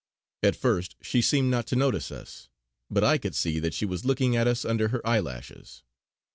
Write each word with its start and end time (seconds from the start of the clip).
At 0.41 0.55
first 0.55 0.95
she 1.03 1.21
seemed 1.21 1.51
not 1.51 1.67
to 1.67 1.75
notice 1.75 2.11
us; 2.11 2.49
but 2.89 3.03
I 3.03 3.19
could 3.19 3.35
see 3.35 3.59
that 3.59 3.75
she 3.75 3.85
was 3.85 4.03
looking 4.03 4.35
at 4.35 4.47
us 4.47 4.65
under 4.65 4.87
her 4.87 5.05
eyelashes. 5.07 5.83